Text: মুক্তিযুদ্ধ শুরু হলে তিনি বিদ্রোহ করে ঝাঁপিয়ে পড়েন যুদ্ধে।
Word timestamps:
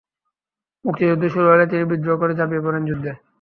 মুক্তিযুদ্ধ 0.85 1.23
শুরু 1.33 1.47
হলে 1.49 1.65
তিনি 1.71 1.83
বিদ্রোহ 1.91 2.15
করে 2.19 2.33
ঝাঁপিয়ে 2.35 2.65
পড়েন 2.65 2.83
যুদ্ধে। 2.85 3.11